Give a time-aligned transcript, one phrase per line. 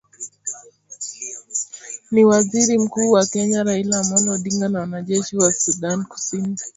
[2.11, 6.57] ni waziri mkuu wa kenya raila amollo odinga na wanajeshi wa sudan kusini